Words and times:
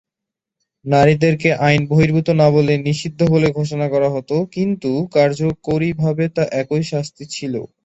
নারীদেরকে 0.85 1.49
আইন-বহির্ভূত 1.65 2.27
না 2.35 2.47
বলে 2.55 2.73
"নিষিদ্ধ" 2.85 3.19
বলে 3.33 3.47
ঘোষণা 3.57 3.87
করা 3.93 4.09
হত 4.15 4.31
কিন্তু 4.55 4.89
কার্যকরীভাবে 5.15 6.25
তা 6.35 6.43
একই 6.61 6.83
শাস্তি 6.91 7.23
ছিল। 7.35 7.53